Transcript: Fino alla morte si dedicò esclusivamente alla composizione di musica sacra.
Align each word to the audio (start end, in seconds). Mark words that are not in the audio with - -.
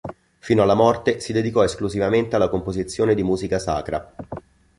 Fino 0.39 0.63
alla 0.63 0.73
morte 0.73 1.19
si 1.19 1.31
dedicò 1.31 1.63
esclusivamente 1.63 2.35
alla 2.35 2.49
composizione 2.49 3.13
di 3.13 3.21
musica 3.21 3.59
sacra. 3.59 4.15